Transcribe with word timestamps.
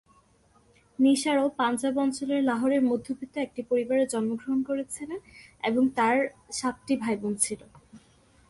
নিশা 0.99 1.31
রাও 1.35 1.49
পাঞ্জাব 1.57 1.95
অঞ্চলের 1.97 2.41
লাহোরের 2.43 2.83
মধ্যবিত্ত 2.83 3.35
একটি 3.37 3.61
পরিবারে 3.63 4.03
জন্মগ্রহণ 4.05 4.59
করেছিলেন 4.63 5.19
এবং 5.63 5.83
তাঁর 5.95 6.17
সাতটি 6.51 6.93
ভাইবোন 6.97 7.33
ছিল। 7.35 7.61